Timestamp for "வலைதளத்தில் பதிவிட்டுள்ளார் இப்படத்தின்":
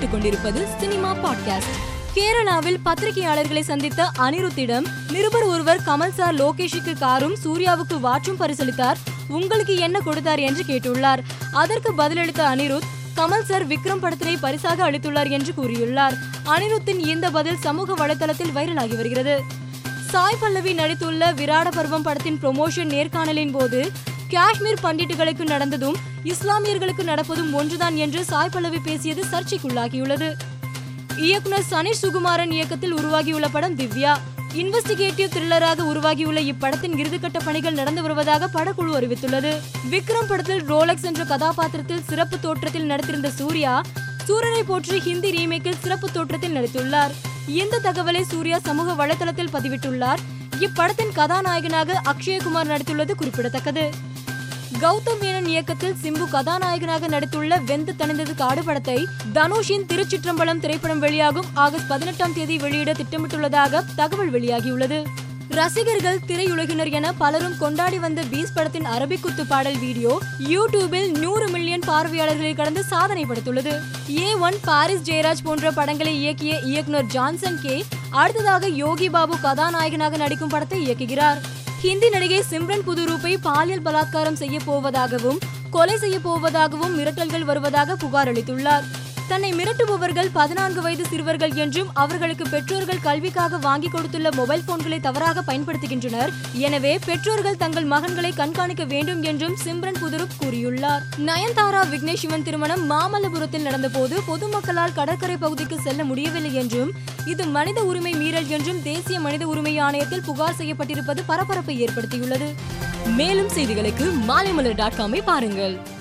49.06-51.12